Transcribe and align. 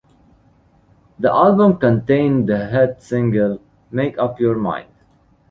The 1.19 1.29
album 1.31 1.77
contained 1.77 2.49
the 2.49 2.65
hit 2.65 3.03
single 3.03 3.61
"Make 3.91 4.17
Up 4.17 4.39
Your 4.39 4.55
Mind". 4.55 4.89